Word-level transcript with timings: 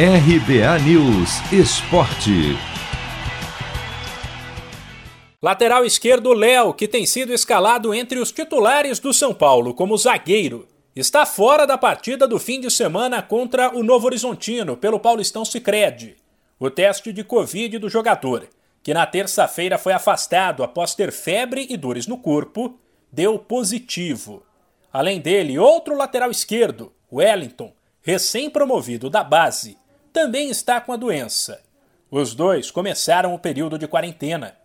RBA 0.00 0.78
News 0.86 1.52
Esporte. 1.52 2.56
Lateral 5.42 5.84
esquerdo 5.84 6.32
Léo, 6.32 6.72
que 6.72 6.86
tem 6.86 7.04
sido 7.04 7.32
escalado 7.32 7.92
entre 7.92 8.20
os 8.20 8.30
titulares 8.30 9.00
do 9.00 9.12
São 9.12 9.34
Paulo 9.34 9.74
como 9.74 9.98
zagueiro, 9.98 10.68
está 10.94 11.26
fora 11.26 11.66
da 11.66 11.76
partida 11.76 12.28
do 12.28 12.38
fim 12.38 12.60
de 12.60 12.70
semana 12.70 13.20
contra 13.20 13.76
o 13.76 13.82
Novo 13.82 14.06
Horizontino 14.06 14.76
pelo 14.76 15.00
Paulistão 15.00 15.44
Sicredi. 15.44 16.14
O 16.60 16.70
teste 16.70 17.12
de 17.12 17.24
Covid 17.24 17.76
do 17.78 17.88
jogador, 17.88 18.48
que 18.84 18.94
na 18.94 19.04
terça-feira 19.04 19.78
foi 19.78 19.94
afastado 19.94 20.62
após 20.62 20.94
ter 20.94 21.10
febre 21.10 21.66
e 21.68 21.76
dores 21.76 22.06
no 22.06 22.18
corpo, 22.18 22.78
deu 23.10 23.36
positivo. 23.36 24.44
Além 24.92 25.20
dele, 25.20 25.58
outro 25.58 25.96
lateral 25.96 26.30
esquerdo, 26.30 26.92
Wellington, 27.12 27.72
recém-promovido 28.00 29.10
da 29.10 29.24
base, 29.24 29.76
também 30.12 30.50
está 30.50 30.80
com 30.80 30.92
a 30.92 30.96
doença. 30.96 31.60
Os 32.10 32.34
dois 32.34 32.70
começaram 32.70 33.34
o 33.34 33.38
período 33.38 33.78
de 33.78 33.86
quarentena. 33.86 34.56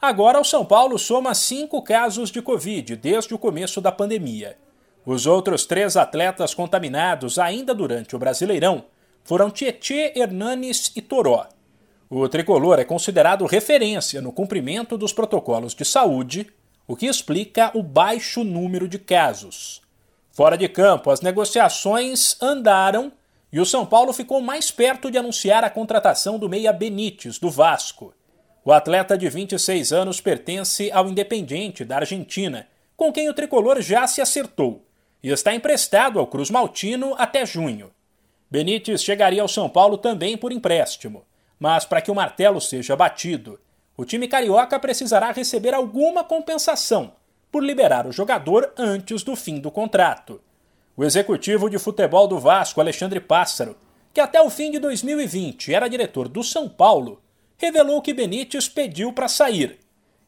Agora 0.00 0.40
o 0.40 0.44
São 0.44 0.64
Paulo 0.64 0.98
soma 0.98 1.34
cinco 1.34 1.82
casos 1.82 2.30
de 2.30 2.40
Covid 2.42 2.96
desde 2.96 3.34
o 3.34 3.38
começo 3.38 3.80
da 3.80 3.92
pandemia. 3.92 4.56
Os 5.04 5.26
outros 5.26 5.66
três 5.66 5.96
atletas 5.96 6.54
contaminados 6.54 7.38
ainda 7.38 7.74
durante 7.74 8.14
o 8.14 8.18
Brasileirão 8.18 8.84
foram 9.24 9.50
Tietê, 9.50 10.12
Hernanes 10.16 10.92
e 10.94 11.02
Toró. 11.02 11.46
O 12.08 12.28
tricolor 12.28 12.78
é 12.78 12.84
considerado 12.84 13.46
referência 13.46 14.20
no 14.20 14.32
cumprimento 14.32 14.98
dos 14.98 15.12
protocolos 15.12 15.74
de 15.74 15.84
saúde, 15.84 16.52
o 16.86 16.94
que 16.94 17.06
explica 17.06 17.70
o 17.74 17.82
baixo 17.82 18.44
número 18.44 18.86
de 18.86 18.98
casos. 18.98 19.80
Fora 20.30 20.56
de 20.56 20.68
campo, 20.68 21.10
as 21.10 21.20
negociações 21.20 22.36
andaram 22.40 23.12
e 23.52 23.60
o 23.60 23.66
São 23.66 23.84
Paulo 23.84 24.12
ficou 24.14 24.40
mais 24.40 24.70
perto 24.70 25.10
de 25.10 25.18
anunciar 25.18 25.62
a 25.62 25.68
contratação 25.68 26.38
do 26.38 26.48
meia 26.48 26.72
Benítez, 26.72 27.38
do 27.38 27.50
Vasco. 27.50 28.14
O 28.64 28.72
atleta 28.72 29.18
de 29.18 29.28
26 29.28 29.92
anos 29.92 30.20
pertence 30.20 30.90
ao 30.90 31.06
Independiente, 31.06 31.84
da 31.84 31.96
Argentina, 31.96 32.66
com 32.96 33.12
quem 33.12 33.28
o 33.28 33.34
tricolor 33.34 33.82
já 33.82 34.06
se 34.06 34.22
acertou, 34.22 34.86
e 35.22 35.28
está 35.28 35.54
emprestado 35.54 36.18
ao 36.18 36.26
Cruz 36.26 36.50
Maltino 36.50 37.14
até 37.18 37.44
junho. 37.44 37.90
Benítez 38.50 39.02
chegaria 39.02 39.42
ao 39.42 39.48
São 39.48 39.68
Paulo 39.68 39.98
também 39.98 40.36
por 40.36 40.50
empréstimo, 40.50 41.24
mas 41.58 41.84
para 41.84 42.00
que 42.00 42.10
o 42.10 42.14
martelo 42.14 42.60
seja 42.60 42.96
batido, 42.96 43.60
o 43.96 44.04
time 44.04 44.28
carioca 44.28 44.78
precisará 44.78 45.30
receber 45.30 45.74
alguma 45.74 46.24
compensação 46.24 47.12
por 47.50 47.62
liberar 47.62 48.06
o 48.06 48.12
jogador 48.12 48.72
antes 48.78 49.22
do 49.22 49.36
fim 49.36 49.60
do 49.60 49.70
contrato 49.70 50.40
o 51.02 51.04
executivo 51.04 51.68
de 51.68 51.80
futebol 51.80 52.28
do 52.28 52.38
Vasco, 52.38 52.80
Alexandre 52.80 53.18
Pássaro, 53.18 53.76
que 54.14 54.20
até 54.20 54.40
o 54.40 54.48
fim 54.48 54.70
de 54.70 54.78
2020 54.78 55.74
era 55.74 55.88
diretor 55.88 56.28
do 56.28 56.44
São 56.44 56.68
Paulo, 56.68 57.20
revelou 57.58 58.00
que 58.00 58.14
Benítez 58.14 58.68
pediu 58.68 59.12
para 59.12 59.26
sair 59.26 59.80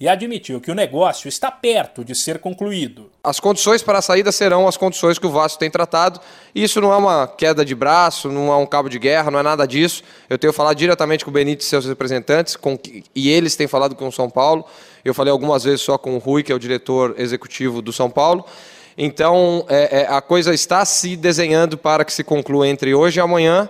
e 0.00 0.08
admitiu 0.08 0.62
que 0.62 0.70
o 0.70 0.74
negócio 0.74 1.28
está 1.28 1.50
perto 1.50 2.02
de 2.02 2.14
ser 2.14 2.38
concluído. 2.38 3.10
As 3.22 3.38
condições 3.38 3.82
para 3.82 3.98
a 3.98 4.02
saída 4.02 4.32
serão 4.32 4.66
as 4.66 4.78
condições 4.78 5.18
que 5.18 5.26
o 5.26 5.30
Vasco 5.30 5.58
tem 5.58 5.70
tratado. 5.70 6.18
Isso 6.54 6.80
não 6.80 6.90
é 6.90 6.96
uma 6.96 7.28
queda 7.28 7.66
de 7.66 7.74
braço, 7.74 8.30
não 8.30 8.50
é 8.50 8.56
um 8.56 8.66
cabo 8.66 8.88
de 8.88 8.98
guerra, 8.98 9.30
não 9.30 9.40
é 9.40 9.42
nada 9.42 9.66
disso. 9.66 10.02
Eu 10.28 10.38
tenho 10.38 10.54
falado 10.54 10.76
diretamente 10.78 11.22
com 11.22 11.30
o 11.30 11.34
Benítez 11.34 11.66
e 11.66 11.68
seus 11.68 11.84
representantes, 11.84 12.56
com, 12.56 12.78
e 13.14 13.28
eles 13.28 13.54
têm 13.56 13.68
falado 13.68 13.94
com 13.94 14.08
o 14.08 14.12
São 14.12 14.30
Paulo. 14.30 14.64
Eu 15.04 15.12
falei 15.12 15.30
algumas 15.30 15.64
vezes 15.64 15.82
só 15.82 15.98
com 15.98 16.14
o 16.16 16.18
Rui, 16.18 16.42
que 16.42 16.50
é 16.50 16.54
o 16.54 16.58
diretor 16.58 17.14
executivo 17.18 17.82
do 17.82 17.92
São 17.92 18.08
Paulo. 18.08 18.46
Então, 18.96 19.64
é, 19.68 20.00
é, 20.00 20.06
a 20.08 20.20
coisa 20.20 20.52
está 20.52 20.84
se 20.84 21.16
desenhando 21.16 21.78
para 21.78 22.04
que 22.04 22.12
se 22.12 22.22
conclua 22.22 22.68
entre 22.68 22.94
hoje 22.94 23.18
e 23.18 23.20
amanhã, 23.20 23.68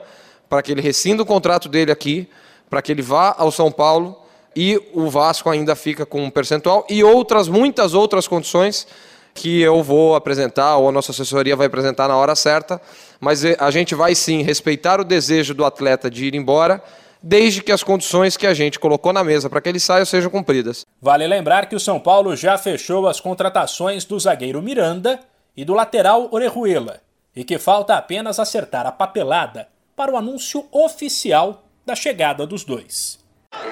para 0.48 0.62
que 0.62 0.72
ele 0.72 0.80
rescinda 0.80 1.22
o 1.22 1.26
contrato 1.26 1.68
dele 1.68 1.92
aqui, 1.92 2.28
para 2.68 2.82
que 2.82 2.90
ele 2.90 3.02
vá 3.02 3.34
ao 3.38 3.50
São 3.50 3.70
Paulo 3.70 4.18
e 4.54 4.80
o 4.92 5.08
Vasco 5.08 5.48
ainda 5.48 5.74
fica 5.74 6.04
com 6.04 6.22
um 6.22 6.30
percentual 6.30 6.86
e 6.90 7.02
outras, 7.02 7.48
muitas 7.48 7.94
outras 7.94 8.28
condições 8.28 8.86
que 9.34 9.62
eu 9.62 9.82
vou 9.82 10.14
apresentar 10.14 10.76
ou 10.76 10.88
a 10.88 10.92
nossa 10.92 11.10
assessoria 11.10 11.56
vai 11.56 11.66
apresentar 11.66 12.08
na 12.08 12.16
hora 12.16 12.34
certa, 12.34 12.80
mas 13.18 13.44
é, 13.44 13.56
a 13.58 13.70
gente 13.70 13.94
vai 13.94 14.14
sim 14.14 14.42
respeitar 14.42 15.00
o 15.00 15.04
desejo 15.04 15.54
do 15.54 15.64
atleta 15.64 16.10
de 16.10 16.26
ir 16.26 16.34
embora 16.34 16.82
desde 17.22 17.62
que 17.62 17.72
as 17.72 17.82
condições 17.82 18.36
que 18.36 18.46
a 18.46 18.54
gente 18.54 18.78
colocou 18.78 19.12
na 19.12 19.22
mesa 19.22 19.48
para 19.48 19.60
que 19.60 19.68
ele 19.68 19.80
saia 19.80 20.04
sejam 20.04 20.30
cumpridas. 20.30 20.84
Vale 21.00 21.26
lembrar 21.26 21.66
que 21.66 21.76
o 21.76 21.80
São 21.80 22.00
Paulo 22.00 22.34
já 22.34 22.58
fechou 22.58 23.06
as 23.06 23.20
contratações 23.20 24.04
do 24.04 24.18
zagueiro 24.18 24.62
Miranda 24.62 25.20
e 25.56 25.64
do 25.64 25.74
lateral 25.74 26.28
Orejuela, 26.30 27.00
e 27.34 27.44
que 27.44 27.58
falta 27.58 27.94
apenas 27.94 28.38
acertar 28.38 28.86
a 28.86 28.92
papelada 28.92 29.68
para 29.94 30.12
o 30.12 30.16
anúncio 30.16 30.66
oficial 30.72 31.64
da 31.84 31.94
chegada 31.94 32.46
dos 32.46 32.64
dois. 32.64 33.18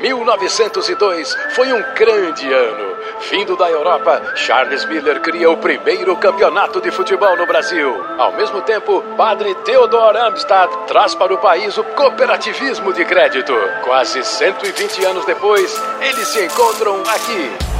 1902 0.00 1.34
foi 1.54 1.72
um 1.72 1.82
grande 1.94 2.52
ano. 2.52 2.89
Vindo 3.30 3.56
da 3.56 3.70
Europa, 3.70 4.32
Charles 4.34 4.84
Miller 4.84 5.20
cria 5.20 5.50
o 5.50 5.56
primeiro 5.56 6.16
campeonato 6.16 6.80
de 6.80 6.90
futebol 6.90 7.36
no 7.36 7.46
Brasil. 7.46 8.04
Ao 8.18 8.32
mesmo 8.32 8.60
tempo, 8.62 9.02
padre 9.16 9.54
Theodor 9.56 10.16
Amstad 10.16 10.70
traz 10.86 11.14
para 11.14 11.34
o 11.34 11.38
país 11.38 11.76
o 11.78 11.84
cooperativismo 11.84 12.92
de 12.92 13.04
crédito. 13.04 13.52
Quase 13.84 14.22
120 14.22 15.04
anos 15.04 15.24
depois, 15.24 15.80
eles 16.00 16.28
se 16.28 16.44
encontram 16.44 17.00
aqui. 17.02 17.70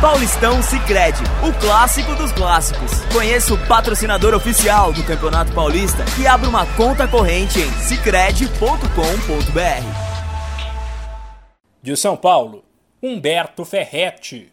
Paulistão 0.00 0.62
Sicredi, 0.62 1.22
o 1.46 1.52
clássico 1.60 2.14
dos 2.14 2.32
clássicos. 2.32 2.90
Conheça 3.12 3.52
o 3.52 3.66
patrocinador 3.66 4.34
oficial 4.34 4.94
do 4.94 5.04
Campeonato 5.04 5.52
Paulista 5.52 6.02
e 6.18 6.26
abra 6.26 6.48
uma 6.48 6.64
conta 6.74 7.06
corrente 7.06 7.60
em 7.60 7.70
sicredi.com.br. 7.82 10.10
De 11.82 11.96
São 11.96 12.16
Paulo, 12.16 12.64
Humberto 13.02 13.62
Ferretti. 13.66 14.50